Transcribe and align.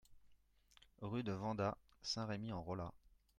Rue 1.03 1.21
de 1.21 1.31
Vendat, 1.31 1.77
Saint-Rémy-en-Rollat 2.01 2.91